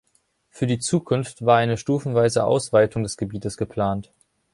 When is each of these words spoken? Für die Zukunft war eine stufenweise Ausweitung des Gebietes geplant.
Für 0.49 0.65
die 0.65 0.79
Zukunft 0.79 1.45
war 1.45 1.59
eine 1.59 1.77
stufenweise 1.77 2.43
Ausweitung 2.43 3.03
des 3.03 3.17
Gebietes 3.17 3.55
geplant. 3.55 4.11